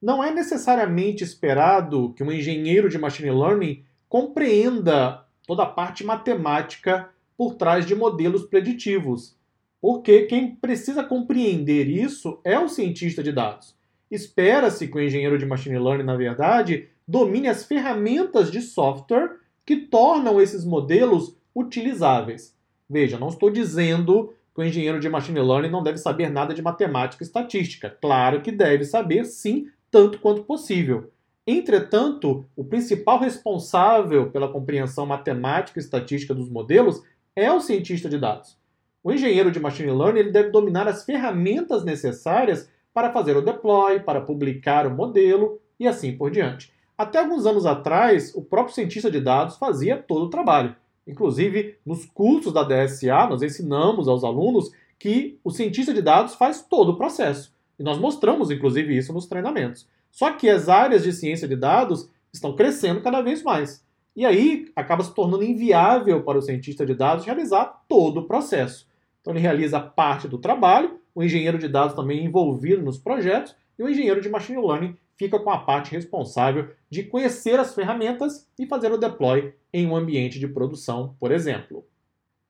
Não 0.00 0.22
é 0.22 0.30
necessariamente 0.30 1.24
esperado 1.24 2.12
que 2.14 2.22
um 2.22 2.32
engenheiro 2.32 2.88
de 2.88 2.98
machine 2.98 3.30
learning 3.30 3.82
compreenda 4.08 5.23
toda 5.46 5.62
a 5.62 5.66
parte 5.66 6.04
matemática 6.04 7.08
por 7.36 7.54
trás 7.54 7.86
de 7.86 7.94
modelos 7.94 8.44
preditivos. 8.44 9.36
Porque 9.80 10.22
quem 10.22 10.54
precisa 10.54 11.04
compreender 11.04 11.88
isso 11.88 12.40
é 12.44 12.58
o 12.58 12.68
cientista 12.68 13.22
de 13.22 13.32
dados. 13.32 13.76
Espera-se 14.10 14.88
que 14.88 14.96
o 14.96 15.00
engenheiro 15.00 15.38
de 15.38 15.44
machine 15.44 15.78
learning, 15.78 16.04
na 16.04 16.16
verdade, 16.16 16.88
domine 17.06 17.48
as 17.48 17.64
ferramentas 17.64 18.50
de 18.50 18.62
software 18.62 19.36
que 19.66 19.76
tornam 19.76 20.40
esses 20.40 20.64
modelos 20.64 21.36
utilizáveis. 21.54 22.56
Veja, 22.88 23.18
não 23.18 23.28
estou 23.28 23.50
dizendo 23.50 24.32
que 24.54 24.60
o 24.60 24.64
engenheiro 24.64 25.00
de 25.00 25.08
machine 25.08 25.40
learning 25.40 25.70
não 25.70 25.82
deve 25.82 25.98
saber 25.98 26.30
nada 26.30 26.54
de 26.54 26.62
matemática 26.62 27.22
e 27.22 27.26
estatística. 27.26 27.90
Claro 28.00 28.40
que 28.40 28.52
deve 28.52 28.84
saber, 28.84 29.24
sim, 29.24 29.68
tanto 29.90 30.18
quanto 30.18 30.44
possível. 30.44 31.10
Entretanto, 31.46 32.46
o 32.56 32.64
principal 32.64 33.18
responsável 33.18 34.30
pela 34.30 34.48
compreensão 34.48 35.04
matemática 35.04 35.78
e 35.78 35.82
estatística 35.82 36.34
dos 36.34 36.48
modelos 36.48 37.02
é 37.36 37.52
o 37.52 37.60
cientista 37.60 38.08
de 38.08 38.18
dados. 38.18 38.56
O 39.02 39.12
engenheiro 39.12 39.50
de 39.50 39.60
machine 39.60 39.90
learning 39.90 40.20
ele 40.20 40.32
deve 40.32 40.50
dominar 40.50 40.88
as 40.88 41.04
ferramentas 41.04 41.84
necessárias 41.84 42.70
para 42.94 43.12
fazer 43.12 43.36
o 43.36 43.42
deploy, 43.42 44.00
para 44.00 44.20
publicar 44.20 44.86
o 44.86 44.94
modelo 44.94 45.60
e 45.78 45.86
assim 45.86 46.16
por 46.16 46.30
diante. 46.30 46.72
Até 46.96 47.18
alguns 47.18 47.44
anos 47.44 47.66
atrás, 47.66 48.32
o 48.34 48.40
próprio 48.40 48.74
cientista 48.74 49.10
de 49.10 49.20
dados 49.20 49.56
fazia 49.56 49.96
todo 49.96 50.26
o 50.26 50.30
trabalho. 50.30 50.74
Inclusive, 51.06 51.76
nos 51.84 52.06
cursos 52.06 52.52
da 52.52 52.62
DSA, 52.62 53.26
nós 53.28 53.42
ensinamos 53.42 54.08
aos 54.08 54.24
alunos 54.24 54.70
que 54.98 55.38
o 55.44 55.50
cientista 55.50 55.92
de 55.92 56.00
dados 56.00 56.36
faz 56.36 56.62
todo 56.62 56.92
o 56.92 56.96
processo. 56.96 57.52
E 57.78 57.82
nós 57.82 57.98
mostramos, 57.98 58.50
inclusive, 58.50 58.96
isso 58.96 59.12
nos 59.12 59.26
treinamentos. 59.26 59.86
Só 60.14 60.30
que 60.30 60.48
as 60.48 60.68
áreas 60.68 61.02
de 61.02 61.12
ciência 61.12 61.48
de 61.48 61.56
dados 61.56 62.08
estão 62.32 62.54
crescendo 62.54 63.02
cada 63.02 63.20
vez 63.20 63.42
mais. 63.42 63.84
E 64.14 64.24
aí 64.24 64.70
acaba 64.76 65.02
se 65.02 65.12
tornando 65.12 65.42
inviável 65.42 66.22
para 66.22 66.38
o 66.38 66.40
cientista 66.40 66.86
de 66.86 66.94
dados 66.94 67.24
realizar 67.24 67.84
todo 67.88 68.20
o 68.20 68.26
processo. 68.28 68.86
Então 69.20 69.32
ele 69.32 69.40
realiza 69.40 69.80
parte 69.80 70.28
do 70.28 70.38
trabalho, 70.38 71.00
o 71.12 71.22
engenheiro 71.24 71.58
de 71.58 71.66
dados 71.66 71.96
também 71.96 72.20
é 72.20 72.22
envolvido 72.22 72.80
nos 72.80 72.96
projetos, 72.96 73.56
e 73.76 73.82
o 73.82 73.88
engenheiro 73.88 74.20
de 74.20 74.28
machine 74.28 74.64
learning 74.64 74.96
fica 75.16 75.36
com 75.40 75.50
a 75.50 75.58
parte 75.58 75.90
responsável 75.90 76.68
de 76.88 77.02
conhecer 77.02 77.58
as 77.58 77.74
ferramentas 77.74 78.48
e 78.56 78.66
fazer 78.66 78.92
o 78.92 78.96
deploy 78.96 79.52
em 79.72 79.84
um 79.84 79.96
ambiente 79.96 80.38
de 80.38 80.46
produção, 80.46 81.16
por 81.18 81.32
exemplo. 81.32 81.84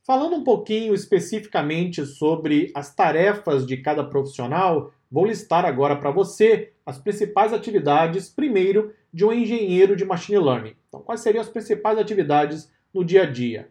Falando 0.06 0.36
um 0.36 0.44
pouquinho 0.44 0.92
especificamente 0.92 2.04
sobre 2.04 2.70
as 2.74 2.94
tarefas 2.94 3.66
de 3.66 3.78
cada 3.78 4.04
profissional, 4.04 4.92
vou 5.10 5.24
listar 5.24 5.64
agora 5.64 5.96
para 5.96 6.10
você 6.10 6.73
as 6.86 6.98
principais 6.98 7.52
atividades, 7.52 8.28
primeiro, 8.28 8.92
de 9.12 9.24
um 9.24 9.32
engenheiro 9.32 9.96
de 9.96 10.04
machine 10.04 10.38
learning. 10.38 10.74
Então, 10.88 11.00
quais 11.00 11.20
seriam 11.20 11.40
as 11.40 11.48
principais 11.48 11.98
atividades 11.98 12.70
no 12.92 13.04
dia 13.04 13.22
a 13.22 13.26
dia? 13.26 13.68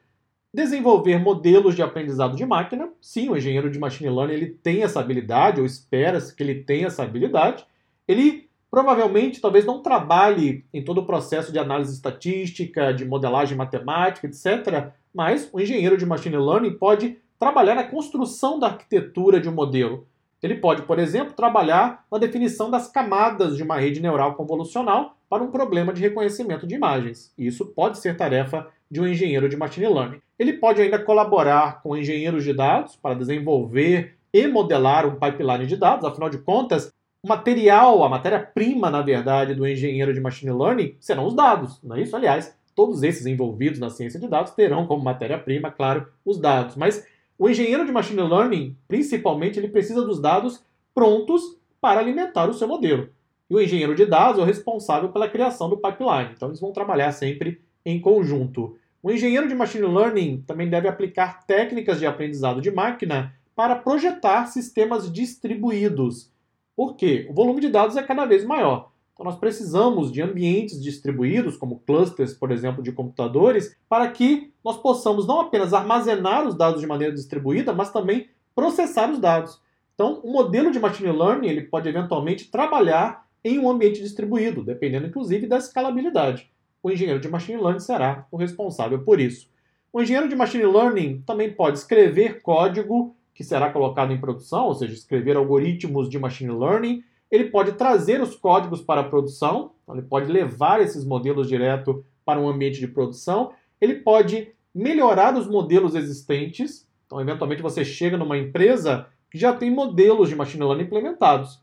Desenvolver 0.53 1.17
modelos 1.17 1.75
de 1.75 1.82
aprendizado 1.82 2.36
de 2.36 2.46
máquina. 2.46 2.89
Sim, 3.01 3.29
o 3.29 3.38
engenheiro 3.38 3.70
de 3.70 3.79
machine 3.79 4.10
learning 4.10 4.34
ele 4.34 4.48
tem 4.48 4.84
essa 4.84 5.00
habilidade, 5.00 5.60
ou 5.60 5.65
espera-se 5.65 6.36
que 6.36 6.43
ele 6.43 6.63
tenha 6.63 6.88
essa 6.88 7.03
habilidade. 7.03 7.65
Ele 8.08 8.50
provavelmente 8.70 9.39
talvez 9.39 9.65
não 9.65 9.84
trabalhe 9.84 10.65
em 10.74 10.84
todo 10.84 11.00
o 11.00 11.05
processo 11.05 11.51
de 11.51 11.60
análise 11.60 11.93
estatística, 11.93 12.91
de 12.91 13.05
modelagem 13.05 13.55
matemática, 13.55 14.25
etc. 14.25 14.91
Mas 15.13 15.48
o 15.53 15.60
engenheiro 15.60 15.96
de 15.98 16.05
machine 16.05 16.38
learning 16.38 16.77
pode 16.77 17.17
trabalhar 17.38 17.75
na 17.75 17.84
construção 17.84 18.58
da 18.58 18.67
arquitetura 18.67 19.39
de 19.39 19.48
um 19.48 19.53
modelo. 19.53 20.08
Ele 20.43 20.55
pode, 20.55 20.81
por 20.81 21.00
exemplo, 21.00 21.33
trabalhar 21.33 22.05
na 22.12 22.17
definição 22.17 22.69
das 22.69 22.89
camadas 22.89 23.55
de 23.55 23.63
uma 23.63 23.77
rede 23.77 24.01
neural 24.01 24.35
convolucional 24.35 25.15
para 25.29 25.41
um 25.41 25.50
problema 25.50 25.93
de 25.93 26.01
reconhecimento 26.01 26.67
de 26.67 26.75
imagens. 26.75 27.33
Isso 27.38 27.65
pode 27.65 27.97
ser 27.97 28.17
tarefa 28.17 28.67
de 28.91 29.00
um 29.00 29.07
engenheiro 29.07 29.47
de 29.47 29.55
machine 29.55 29.88
learning. 29.88 30.21
Ele 30.38 30.53
pode 30.53 30.81
ainda 30.81 31.00
colaborar 31.00 31.81
com 31.81 31.95
engenheiros 31.95 32.43
de 32.43 32.53
dados 32.53 32.97
para 32.97 33.15
desenvolver 33.15 34.17
e 34.33 34.45
modelar 34.45 35.05
um 35.05 35.15
pipeline 35.15 35.65
de 35.65 35.77
dados, 35.77 36.05
afinal 36.05 36.29
de 36.29 36.39
contas, 36.39 36.91
o 37.23 37.29
material, 37.29 38.03
a 38.03 38.09
matéria-prima, 38.09 38.89
na 38.89 39.01
verdade, 39.01 39.55
do 39.55 39.65
engenheiro 39.65 40.13
de 40.13 40.19
machine 40.19 40.51
learning 40.51 40.97
serão 41.00 41.25
os 41.25 41.33
dados, 41.33 41.79
não 41.81 41.95
é 41.95 42.01
isso? 42.01 42.15
Aliás, 42.17 42.53
todos 42.75 43.01
esses 43.01 43.25
envolvidos 43.25 43.79
na 43.79 43.89
ciência 43.89 44.19
de 44.19 44.27
dados 44.27 44.51
terão 44.51 44.85
como 44.85 45.03
matéria-prima, 45.03 45.71
claro, 45.71 46.07
os 46.25 46.38
dados. 46.38 46.75
Mas 46.75 47.07
o 47.43 47.50
engenheiro 47.50 47.85
de 47.85 47.91
machine 47.91 48.21
learning, 48.21 48.77
principalmente, 48.88 49.59
ele 49.59 49.67
precisa 49.67 50.01
dos 50.01 50.19
dados 50.21 50.63
prontos 50.93 51.57
para 51.81 52.00
alimentar 52.00 52.50
o 52.50 52.53
seu 52.53 52.67
modelo. 52.67 53.09
E 53.50 53.55
o 53.55 53.62
engenheiro 53.62 53.95
de 53.95 54.05
dados 54.05 54.39
é 54.39 54.41
o 54.41 54.45
responsável 54.45 55.09
pela 55.09 55.27
criação 55.27 55.69
do 55.69 55.77
pipeline. 55.77 56.31
Então, 56.35 56.50
eles 56.50 56.59
vão 56.59 56.71
trabalhar 56.71 57.12
sempre 57.12 57.62
em 57.85 58.00
conjunto. 58.00 58.77
O 59.01 59.12
engenheiro 59.12 59.47
de 59.47 59.55
machine 59.55 59.85
learning 59.85 60.43
também 60.47 60.69
deve 60.69 60.88
aplicar 60.88 61.45
técnicas 61.45 62.00
de 62.00 62.05
aprendizado 62.05 62.62
de 62.62 62.71
máquina 62.71 63.33
para 63.55 63.75
projetar 63.75 64.45
sistemas 64.45 65.12
distribuídos 65.12 66.31
por 66.75 66.95
quê? 66.95 67.27
O 67.29 67.33
volume 67.33 67.62
de 67.62 67.69
dados 67.69 67.95
é 67.97 68.03
cada 68.03 68.25
vez 68.25 68.43
maior. 68.43 68.91
Então, 69.13 69.25
nós 69.25 69.38
precisamos 69.38 70.12
de 70.12 70.22
ambientes 70.22 70.82
distribuídos, 70.82 71.55
como 71.55 71.79
clusters, 71.86 72.34
por 72.34 72.51
exemplo, 72.51 72.82
de 72.82 72.91
computadores, 72.91 73.77
para 73.88 74.10
que 74.10 74.51
nós 74.65 74.77
possamos 74.77 75.27
não 75.27 75.41
apenas 75.41 75.74
armazenar 75.74 76.48
os 76.48 76.55
dados 76.55 76.82
de 76.82 76.88
maneira 76.88 77.13
distribuída, 77.13 77.72
mas 77.74 77.91
também 77.91 78.27
processar 78.55 79.12
os 79.12 79.20
dados. 79.20 79.62
Então, 79.93 80.20
o 80.24 80.32
modelo 80.32 80.72
de 80.72 80.79
machine 80.79 81.12
learning 81.12 81.48
ele 81.48 81.62
pode 81.62 81.88
eventualmente 81.88 82.50
trabalhar 82.50 83.27
em 83.43 83.60
um 83.60 83.70
ambiente 83.70 84.01
distribuído, 84.01 84.63
dependendo 84.63 85.08
inclusive 85.08 85.46
da 85.46 85.58
escalabilidade. 85.58 86.50
O 86.82 86.89
engenheiro 86.89 87.20
de 87.20 87.29
machine 87.29 87.62
learning 87.62 87.79
será 87.79 88.25
o 88.32 88.38
responsável 88.38 89.00
por 89.03 89.20
isso. 89.20 89.48
O 89.91 90.01
engenheiro 90.01 90.27
de 90.27 90.36
machine 90.36 90.65
learning 90.65 91.22
também 91.25 91.53
pode 91.53 91.77
escrever 91.77 92.41
código 92.41 93.15
que 93.34 93.43
será 93.43 93.72
colocado 93.72 94.12
em 94.12 94.20
produção, 94.20 94.65
ou 94.65 94.74
seja, 94.74 94.93
escrever 94.93 95.36
algoritmos 95.36 96.10
de 96.10 96.17
machine 96.17 96.51
learning. 96.51 97.03
Ele 97.34 97.46
pode 97.46 97.72
trazer 97.72 98.22
os 98.22 98.36
códigos 98.36 98.80
para 98.80 99.02
a 99.02 99.04
produção, 99.04 99.72
então 99.82 99.96
ele 99.96 100.06
pode 100.06 100.32
levar 100.32 100.80
esses 100.82 101.04
modelos 101.04 101.48
direto 101.48 102.06
para 102.24 102.40
um 102.40 102.48
ambiente 102.48 102.80
de 102.80 102.88
produção. 102.88 103.54
Ele 103.82 103.96
pode 103.96 104.50
melhorar 104.72 105.36
os 105.36 105.48
modelos 105.48 105.96
existentes. 105.96 106.88
Então, 107.08 107.20
eventualmente, 107.20 107.63
você 107.63 107.84
chega 107.84 108.18
numa 108.18 108.38
empresa 108.38 109.08
que 109.32 109.40
já 109.40 109.52
tem 109.52 109.72
modelos 109.72 110.30
de 110.30 110.36
machine 110.36 110.63
learning 110.63 110.84
implementados. 110.84 111.60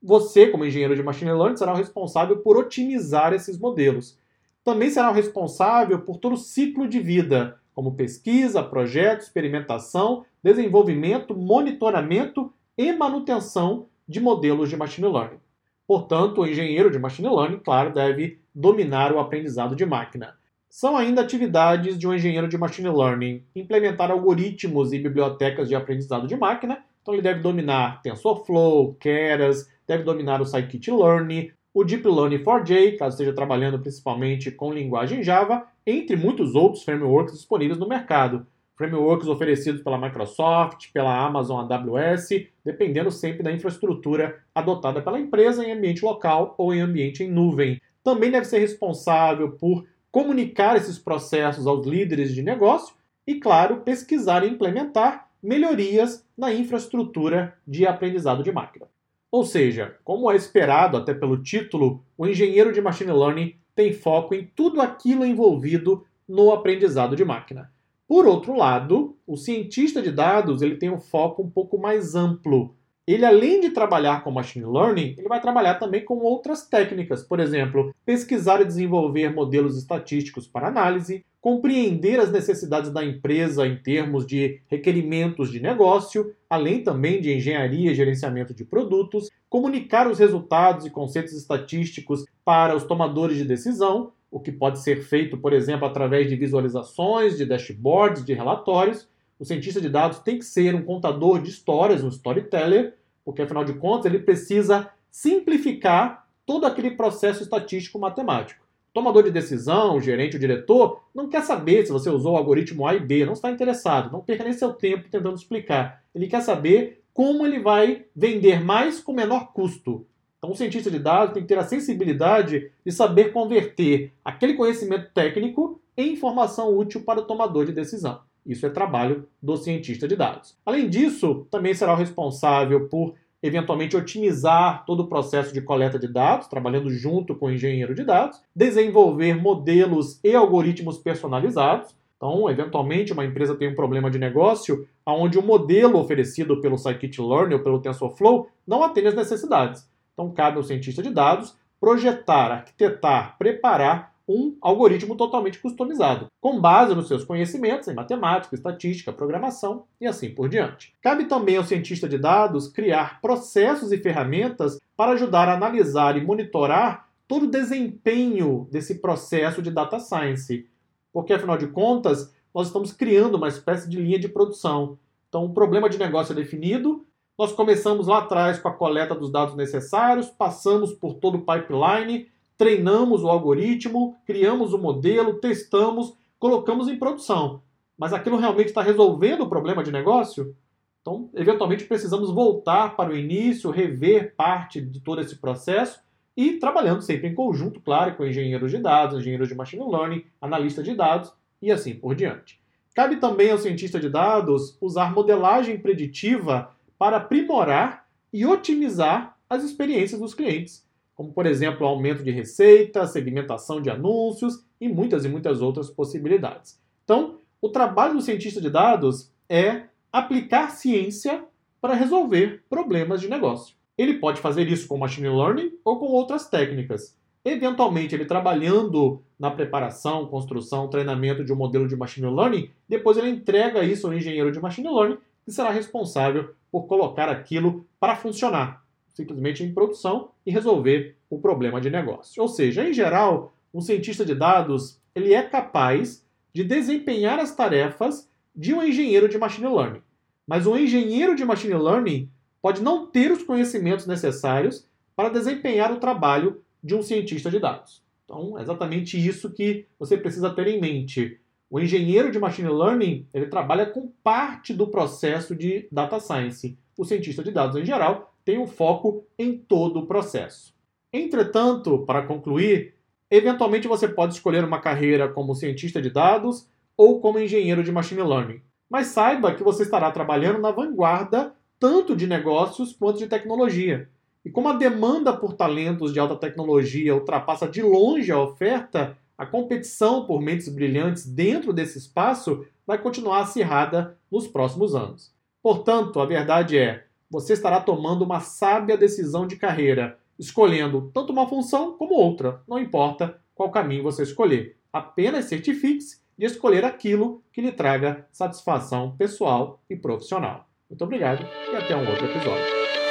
Você, 0.00 0.46
como 0.46 0.64
engenheiro 0.64 0.94
de 0.94 1.02
machine 1.02 1.32
learning, 1.32 1.56
será 1.56 1.72
o 1.72 1.76
responsável 1.76 2.36
por 2.36 2.56
otimizar 2.56 3.32
esses 3.32 3.58
modelos. 3.58 4.16
Também 4.62 4.88
será 4.88 5.10
o 5.10 5.14
responsável 5.14 5.98
por 6.02 6.18
todo 6.18 6.34
o 6.34 6.38
ciclo 6.38 6.86
de 6.86 7.00
vida, 7.00 7.58
como 7.74 7.96
pesquisa, 7.96 8.62
projeto, 8.62 9.22
experimentação, 9.22 10.24
desenvolvimento, 10.44 11.36
monitoramento 11.36 12.52
e 12.76 12.92
manutenção 12.92 13.88
de 14.08 14.20
modelos 14.20 14.70
de 14.70 14.76
machine 14.76 15.06
learning. 15.06 15.40
Portanto, 15.86 16.40
o 16.40 16.46
engenheiro 16.46 16.90
de 16.90 16.98
machine 16.98 17.28
learning, 17.28 17.58
claro, 17.58 17.92
deve 17.92 18.40
dominar 18.54 19.12
o 19.12 19.18
aprendizado 19.18 19.76
de 19.76 19.86
máquina. 19.86 20.34
São 20.68 20.96
ainda 20.96 21.22
atividades 21.22 21.98
de 21.98 22.06
um 22.06 22.14
engenheiro 22.14 22.48
de 22.48 22.58
machine 22.58 22.90
learning 22.90 23.44
implementar 23.54 24.10
algoritmos 24.10 24.92
e 24.92 24.98
bibliotecas 24.98 25.68
de 25.68 25.74
aprendizado 25.74 26.26
de 26.26 26.36
máquina. 26.36 26.84
Então, 27.00 27.14
ele 27.14 27.22
deve 27.22 27.40
dominar 27.40 28.02
TensorFlow, 28.02 28.94
Keras, 28.94 29.66
deve 29.86 30.02
dominar 30.02 30.42
o 30.42 30.44
Scikit-learn, 30.44 31.52
o 31.72 31.84
Deep 31.84 32.06
Learning 32.06 32.42
4J, 32.42 32.96
caso 32.98 33.14
esteja 33.14 33.32
trabalhando 33.32 33.78
principalmente 33.78 34.50
com 34.50 34.72
linguagem 34.72 35.22
Java, 35.22 35.66
entre 35.86 36.16
muitos 36.16 36.54
outros 36.54 36.82
frameworks 36.82 37.34
disponíveis 37.34 37.78
no 37.78 37.88
mercado. 37.88 38.46
Frameworks 38.78 39.26
oferecidos 39.26 39.82
pela 39.82 39.98
Microsoft, 39.98 40.92
pela 40.92 41.26
Amazon 41.26 41.66
AWS, 41.70 42.46
dependendo 42.64 43.10
sempre 43.10 43.42
da 43.42 43.50
infraestrutura 43.50 44.38
adotada 44.54 45.02
pela 45.02 45.18
empresa 45.18 45.66
em 45.66 45.72
ambiente 45.72 46.04
local 46.04 46.54
ou 46.56 46.72
em 46.72 46.80
ambiente 46.80 47.24
em 47.24 47.28
nuvem. 47.28 47.80
Também 48.04 48.30
deve 48.30 48.46
ser 48.46 48.60
responsável 48.60 49.50
por 49.50 49.84
comunicar 50.12 50.76
esses 50.76 50.96
processos 50.96 51.66
aos 51.66 51.84
líderes 51.84 52.32
de 52.32 52.40
negócio 52.40 52.94
e, 53.26 53.34
claro, 53.34 53.78
pesquisar 53.78 54.44
e 54.44 54.48
implementar 54.48 55.28
melhorias 55.42 56.24
na 56.36 56.54
infraestrutura 56.54 57.54
de 57.66 57.84
aprendizado 57.84 58.44
de 58.44 58.52
máquina. 58.52 58.86
Ou 59.30 59.44
seja, 59.44 59.96
como 60.04 60.30
é 60.30 60.36
esperado 60.36 60.96
até 60.96 61.12
pelo 61.12 61.42
título, 61.42 62.02
o 62.16 62.26
engenheiro 62.26 62.72
de 62.72 62.80
machine 62.80 63.12
learning 63.12 63.54
tem 63.74 63.92
foco 63.92 64.34
em 64.34 64.48
tudo 64.54 64.80
aquilo 64.80 65.26
envolvido 65.26 66.06
no 66.28 66.52
aprendizado 66.52 67.16
de 67.16 67.24
máquina. 67.24 67.70
Por 68.08 68.26
outro 68.26 68.56
lado, 68.56 69.18
o 69.26 69.36
cientista 69.36 70.00
de 70.00 70.10
dados 70.10 70.62
ele 70.62 70.76
tem 70.76 70.88
um 70.88 70.98
foco 70.98 71.42
um 71.42 71.50
pouco 71.50 71.78
mais 71.78 72.14
amplo. 72.14 72.74
Ele, 73.06 73.24
além 73.24 73.60
de 73.60 73.70
trabalhar 73.70 74.24
com 74.24 74.30
machine 74.30 74.64
learning, 74.64 75.14
ele 75.18 75.28
vai 75.28 75.40
trabalhar 75.40 75.74
também 75.74 76.02
com 76.02 76.16
outras 76.18 76.66
técnicas, 76.66 77.22
por 77.22 77.38
exemplo, 77.38 77.94
pesquisar 78.06 78.62
e 78.62 78.66
desenvolver 78.66 79.34
modelos 79.34 79.76
estatísticos 79.76 80.46
para 80.46 80.68
análise, 80.68 81.22
compreender 81.38 82.18
as 82.18 82.32
necessidades 82.32 82.90
da 82.90 83.04
empresa 83.04 83.66
em 83.66 83.76
termos 83.76 84.26
de 84.26 84.60
requerimentos 84.68 85.50
de 85.50 85.60
negócio, 85.60 86.34
além 86.48 86.82
também 86.82 87.20
de 87.20 87.32
engenharia 87.32 87.90
e 87.90 87.94
gerenciamento 87.94 88.54
de 88.54 88.64
produtos, 88.64 89.28
comunicar 89.50 90.06
os 90.06 90.18
resultados 90.18 90.86
e 90.86 90.90
conceitos 90.90 91.34
estatísticos 91.34 92.24
para 92.44 92.74
os 92.74 92.84
tomadores 92.84 93.36
de 93.36 93.44
decisão, 93.44 94.12
o 94.30 94.40
que 94.40 94.52
pode 94.52 94.80
ser 94.80 95.02
feito, 95.02 95.36
por 95.38 95.52
exemplo, 95.52 95.86
através 95.86 96.28
de 96.28 96.36
visualizações, 96.36 97.36
de 97.36 97.46
dashboards, 97.46 98.24
de 98.24 98.34
relatórios. 98.34 99.08
O 99.38 99.44
cientista 99.44 99.80
de 99.80 99.88
dados 99.88 100.18
tem 100.18 100.38
que 100.38 100.44
ser 100.44 100.74
um 100.74 100.82
contador 100.82 101.40
de 101.40 101.50
histórias, 101.50 102.02
um 102.02 102.08
storyteller, 102.08 102.94
porque 103.24 103.42
afinal 103.42 103.64
de 103.64 103.74
contas 103.74 104.06
ele 104.06 104.22
precisa 104.22 104.90
simplificar 105.10 106.26
todo 106.44 106.66
aquele 106.66 106.92
processo 106.92 107.42
estatístico 107.42 107.98
matemático 107.98 108.68
tomador 108.98 109.22
de 109.22 109.30
decisão, 109.30 109.96
o 109.96 110.00
gerente, 110.00 110.36
o 110.36 110.40
diretor, 110.40 111.02
não 111.14 111.28
quer 111.28 111.42
saber 111.42 111.86
se 111.86 111.92
você 111.92 112.10
usou 112.10 112.32
o 112.34 112.36
algoritmo 112.36 112.86
A 112.86 112.94
e 112.94 113.00
B, 113.00 113.24
não 113.24 113.32
está 113.32 113.50
interessado, 113.50 114.10
não 114.10 114.20
perca 114.20 114.42
nem 114.42 114.52
seu 114.52 114.72
tempo 114.72 115.08
tentando 115.08 115.36
explicar. 115.36 116.02
Ele 116.12 116.26
quer 116.26 116.40
saber 116.40 117.02
como 117.12 117.46
ele 117.46 117.60
vai 117.60 118.06
vender 118.14 118.60
mais 118.64 119.00
com 119.00 119.12
menor 119.12 119.52
custo. 119.52 120.04
Então, 120.38 120.52
o 120.52 120.56
cientista 120.56 120.90
de 120.90 121.00
dados 121.00 121.34
tem 121.34 121.42
que 121.42 121.48
ter 121.48 121.58
a 121.58 121.64
sensibilidade 121.64 122.70
de 122.84 122.92
saber 122.92 123.32
converter 123.32 124.12
aquele 124.24 124.54
conhecimento 124.54 125.10
técnico 125.12 125.80
em 125.96 126.12
informação 126.12 126.76
útil 126.76 127.02
para 127.02 127.20
o 127.20 127.24
tomador 127.24 127.66
de 127.66 127.72
decisão. 127.72 128.20
Isso 128.46 128.64
é 128.64 128.70
trabalho 128.70 129.26
do 129.42 129.56
cientista 129.56 130.06
de 130.06 130.14
dados. 130.14 130.56
Além 130.64 130.88
disso, 130.88 131.46
também 131.50 131.74
será 131.74 131.92
o 131.92 131.96
responsável 131.96 132.88
por 132.88 133.14
eventualmente 133.42 133.96
otimizar 133.96 134.84
todo 134.86 135.00
o 135.00 135.06
processo 135.08 135.52
de 135.52 135.60
coleta 135.60 135.98
de 135.98 136.08
dados, 136.08 136.46
trabalhando 136.46 136.88
junto 136.88 137.34
com 137.34 137.46
o 137.46 137.52
engenheiro 137.52 137.94
de 137.94 138.04
dados, 138.04 138.40
desenvolver 138.54 139.34
modelos 139.34 140.20
e 140.22 140.34
algoritmos 140.34 140.98
personalizados. 140.98 141.94
Então, 142.16 142.48
eventualmente, 142.48 143.12
uma 143.12 143.24
empresa 143.24 143.56
tem 143.56 143.68
um 143.68 143.74
problema 143.74 144.10
de 144.10 144.18
negócio 144.18 144.88
onde 145.04 145.38
o 145.38 145.42
modelo 145.42 145.98
oferecido 145.98 146.60
pelo 146.60 146.78
Scikit-learn 146.78 147.54
ou 147.54 147.60
pelo 147.60 147.80
TensorFlow 147.80 148.48
não 148.66 148.82
atende 148.82 149.08
às 149.08 149.14
necessidades. 149.14 149.88
Então, 150.18 150.32
cabe 150.32 150.56
ao 150.56 150.64
cientista 150.64 151.00
de 151.00 151.10
dados 151.10 151.56
projetar, 151.78 152.50
arquitetar, 152.50 153.38
preparar 153.38 154.12
um 154.28 154.56
algoritmo 154.60 155.14
totalmente 155.14 155.60
customizado, 155.60 156.26
com 156.40 156.60
base 156.60 156.92
nos 156.92 157.06
seus 157.06 157.24
conhecimentos 157.24 157.86
em 157.86 157.94
matemática, 157.94 158.52
estatística, 158.52 159.12
programação 159.12 159.84
e 160.00 160.08
assim 160.08 160.34
por 160.34 160.48
diante. 160.48 160.92
Cabe 161.00 161.26
também 161.26 161.56
ao 161.56 161.62
cientista 161.62 162.08
de 162.08 162.18
dados 162.18 162.66
criar 162.66 163.20
processos 163.20 163.92
e 163.92 163.98
ferramentas 163.98 164.80
para 164.96 165.12
ajudar 165.12 165.48
a 165.48 165.54
analisar 165.54 166.16
e 166.16 166.20
monitorar 166.20 167.06
todo 167.28 167.44
o 167.44 167.50
desempenho 167.50 168.66
desse 168.72 168.96
processo 168.96 169.62
de 169.62 169.70
data 169.70 170.00
science, 170.00 170.66
porque 171.12 171.32
afinal 171.32 171.56
de 171.56 171.68
contas, 171.68 172.34
nós 172.52 172.66
estamos 172.66 172.92
criando 172.92 173.36
uma 173.36 173.48
espécie 173.48 173.88
de 173.88 174.00
linha 174.00 174.18
de 174.18 174.28
produção. 174.28 174.98
Então, 175.28 175.44
o 175.44 175.54
problema 175.54 175.88
de 175.88 175.96
negócio 175.96 176.32
é 176.32 176.34
definido, 176.34 177.06
nós 177.38 177.52
começamos 177.52 178.08
lá 178.08 178.18
atrás 178.18 178.58
com 178.58 178.66
a 178.66 178.74
coleta 178.74 179.14
dos 179.14 179.30
dados 179.30 179.54
necessários, 179.54 180.26
passamos 180.26 180.92
por 180.92 181.14
todo 181.14 181.36
o 181.36 181.42
pipeline, 181.42 182.26
treinamos 182.56 183.22
o 183.22 183.28
algoritmo, 183.28 184.16
criamos 184.26 184.72
o 184.72 184.78
modelo, 184.78 185.34
testamos, 185.34 186.14
colocamos 186.36 186.88
em 186.88 186.98
produção. 186.98 187.62
Mas 187.96 188.12
aquilo 188.12 188.36
realmente 188.36 188.68
está 188.68 188.82
resolvendo 188.82 189.42
o 189.42 189.48
problema 189.48 189.84
de 189.84 189.92
negócio? 189.92 190.56
Então, 191.00 191.30
eventualmente, 191.32 191.84
precisamos 191.84 192.30
voltar 192.32 192.96
para 192.96 193.12
o 193.12 193.16
início, 193.16 193.70
rever 193.70 194.34
parte 194.36 194.80
de 194.80 195.00
todo 195.00 195.20
esse 195.20 195.36
processo 195.36 196.00
e 196.36 196.54
trabalhando 196.54 197.02
sempre 197.02 197.28
em 197.28 197.34
conjunto, 197.34 197.80
claro, 197.80 198.16
com 198.16 198.26
engenheiros 198.26 198.70
de 198.70 198.78
dados, 198.78 199.18
engenheiros 199.18 199.48
de 199.48 199.54
machine 199.54 199.84
learning, 199.88 200.24
analistas 200.40 200.84
de 200.84 200.94
dados 200.94 201.32
e 201.62 201.70
assim 201.70 201.94
por 201.94 202.16
diante. 202.16 202.60
Cabe 202.94 203.16
também 203.16 203.52
ao 203.52 203.58
cientista 203.58 204.00
de 204.00 204.08
dados 204.08 204.76
usar 204.80 205.12
modelagem 205.12 205.78
preditiva 205.78 206.76
para 206.98 207.18
aprimorar 207.18 208.06
e 208.32 208.44
otimizar 208.44 209.36
as 209.48 209.62
experiências 209.64 210.20
dos 210.20 210.34
clientes 210.34 210.88
como 211.18 211.32
por 211.32 211.46
exemplo 211.46 211.84
aumento 211.84 212.22
de 212.22 212.30
receita, 212.30 213.04
segmentação 213.04 213.82
de 213.82 213.90
anúncios 213.90 214.64
e 214.80 214.88
muitas 214.88 215.24
e 215.24 215.28
muitas 215.28 215.60
outras 215.60 215.90
possibilidades. 215.90 216.80
Então, 217.02 217.38
o 217.60 217.68
trabalho 217.68 218.14
do 218.14 218.22
cientista 218.22 218.60
de 218.60 218.70
dados 218.70 219.28
é 219.48 219.86
aplicar 220.12 220.70
ciência 220.70 221.42
para 221.80 221.94
resolver 221.94 222.62
problemas 222.70 223.20
de 223.20 223.28
negócio. 223.28 223.74
Ele 223.98 224.14
pode 224.14 224.40
fazer 224.40 224.68
isso 224.68 224.86
com 224.86 224.96
machine 224.96 225.28
learning 225.28 225.72
ou 225.84 225.98
com 225.98 226.06
outras 226.06 226.48
técnicas. 226.48 227.18
Eventualmente, 227.44 228.14
ele 228.14 228.24
trabalhando 228.24 229.20
na 229.36 229.50
preparação, 229.50 230.26
construção, 230.26 230.86
treinamento 230.86 231.44
de 231.44 231.52
um 231.52 231.56
modelo 231.56 231.88
de 231.88 231.96
machine 231.96 232.28
learning, 232.28 232.70
depois 232.88 233.18
ele 233.18 233.30
entrega 233.30 233.82
isso 233.82 234.06
ao 234.06 234.14
engenheiro 234.14 234.52
de 234.52 234.60
machine 234.60 234.88
learning, 234.88 235.18
que 235.48 235.54
será 235.54 235.70
responsável 235.70 236.54
por 236.70 236.82
colocar 236.82 237.30
aquilo 237.30 237.86
para 237.98 238.14
funcionar, 238.14 238.84
simplesmente 239.14 239.64
em 239.64 239.72
produção 239.72 240.30
e 240.44 240.50
resolver 240.50 241.16
o 241.30 241.38
problema 241.40 241.80
de 241.80 241.88
negócio. 241.88 242.42
Ou 242.42 242.48
seja, 242.48 242.86
em 242.86 242.92
geral, 242.92 243.52
um 243.72 243.80
cientista 243.80 244.26
de 244.26 244.34
dados 244.34 245.00
ele 245.14 245.32
é 245.32 245.42
capaz 245.42 246.22
de 246.52 246.62
desempenhar 246.62 247.38
as 247.38 247.54
tarefas 247.54 248.28
de 248.54 248.74
um 248.74 248.82
engenheiro 248.82 249.26
de 249.26 249.38
machine 249.38 249.68
learning. 249.68 250.02
Mas 250.46 250.66
um 250.66 250.76
engenheiro 250.76 251.34
de 251.34 251.44
machine 251.46 251.74
learning 251.74 252.30
pode 252.60 252.82
não 252.82 253.06
ter 253.06 253.32
os 253.32 253.42
conhecimentos 253.42 254.06
necessários 254.06 254.86
para 255.16 255.30
desempenhar 255.30 255.90
o 255.90 255.98
trabalho 255.98 256.62
de 256.84 256.94
um 256.94 257.02
cientista 257.02 257.50
de 257.50 257.58
dados. 257.58 258.02
Então, 258.24 258.58
é 258.58 258.62
exatamente 258.62 259.16
isso 259.16 259.50
que 259.50 259.86
você 259.98 260.16
precisa 260.18 260.50
ter 260.50 260.66
em 260.66 260.78
mente. 260.78 261.40
O 261.70 261.78
engenheiro 261.78 262.30
de 262.30 262.38
machine 262.38 262.70
learning, 262.70 263.26
ele 263.32 263.46
trabalha 263.46 263.84
com 263.84 264.10
parte 264.22 264.72
do 264.72 264.86
processo 264.86 265.54
de 265.54 265.86
data 265.92 266.18
science. 266.18 266.78
O 266.96 267.04
cientista 267.04 267.42
de 267.42 267.50
dados 267.50 267.76
em 267.76 267.84
geral 267.84 268.34
tem 268.42 268.58
um 268.58 268.66
foco 268.66 269.26
em 269.38 269.58
todo 269.58 270.00
o 270.00 270.06
processo. 270.06 270.74
Entretanto, 271.12 271.98
para 272.06 272.22
concluir, 272.22 272.94
eventualmente 273.30 273.86
você 273.86 274.08
pode 274.08 274.32
escolher 274.32 274.64
uma 274.64 274.80
carreira 274.80 275.28
como 275.28 275.54
cientista 275.54 276.00
de 276.00 276.08
dados 276.08 276.66
ou 276.96 277.20
como 277.20 277.38
engenheiro 277.38 277.84
de 277.84 277.92
machine 277.92 278.22
learning. 278.22 278.62
Mas 278.88 279.08
saiba 279.08 279.54
que 279.54 279.62
você 279.62 279.82
estará 279.82 280.10
trabalhando 280.10 280.60
na 280.60 280.70
vanguarda 280.70 281.54
tanto 281.78 282.16
de 282.16 282.26
negócios 282.26 282.94
quanto 282.94 283.18
de 283.18 283.26
tecnologia. 283.26 284.08
E 284.42 284.50
como 284.50 284.70
a 284.70 284.72
demanda 284.72 285.36
por 285.36 285.52
talentos 285.52 286.14
de 286.14 286.18
alta 286.18 286.34
tecnologia 286.34 287.14
ultrapassa 287.14 287.68
de 287.68 287.82
longe 287.82 288.32
a 288.32 288.40
oferta, 288.40 289.18
a 289.38 289.46
competição 289.46 290.26
por 290.26 290.42
mentes 290.42 290.68
brilhantes 290.68 291.24
dentro 291.24 291.72
desse 291.72 291.96
espaço 291.96 292.66
vai 292.84 292.98
continuar 292.98 293.42
acirrada 293.42 294.18
nos 294.28 294.48
próximos 294.48 294.96
anos. 294.96 295.32
Portanto, 295.62 296.20
a 296.20 296.26
verdade 296.26 296.76
é, 296.76 297.04
você 297.30 297.52
estará 297.52 297.80
tomando 297.80 298.24
uma 298.24 298.40
sábia 298.40 298.96
decisão 298.96 299.46
de 299.46 299.54
carreira, 299.54 300.18
escolhendo 300.36 301.10
tanto 301.14 301.32
uma 301.32 301.48
função 301.48 301.92
como 301.96 302.14
outra, 302.14 302.62
não 302.66 302.80
importa 302.80 303.38
qual 303.54 303.70
caminho 303.70 304.02
você 304.02 304.24
escolher. 304.24 304.76
Apenas 304.92 305.44
certifique-se 305.44 306.20
de 306.36 306.46
escolher 306.46 306.84
aquilo 306.84 307.42
que 307.52 307.60
lhe 307.60 307.72
traga 307.72 308.26
satisfação 308.32 309.16
pessoal 309.16 309.80
e 309.88 309.94
profissional. 309.94 310.68
Muito 310.90 311.04
obrigado 311.04 311.46
e 311.72 311.76
até 311.76 311.94
um 311.94 312.08
outro 312.08 312.24
episódio. 312.24 313.07